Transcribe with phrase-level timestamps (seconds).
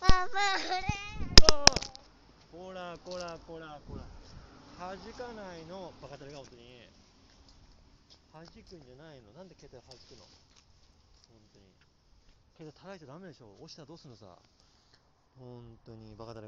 [0.00, 0.38] あぶ
[0.74, 0.80] れ
[2.50, 4.08] こらこらこらこら
[4.76, 6.88] 弾かないのバカタレが本当に
[8.32, 10.26] 弾くんじゃないのなんで携帯弾くの
[11.28, 11.64] 本当に
[12.56, 14.38] 携帯叩いちゃダメでしょ押したらどうすんのさ
[15.38, 16.47] 本当にバカタレ